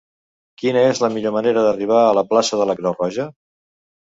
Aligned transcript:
Quina 0.61 0.81
és 0.93 1.01
la 1.03 1.09
millor 1.17 1.35
manera 1.35 1.65
d'arribar 1.67 1.99
a 2.07 2.17
la 2.21 2.25
plaça 2.33 2.61
de 2.63 2.69
la 2.71 2.77
Creu 2.81 2.99
Roja? 2.99 3.29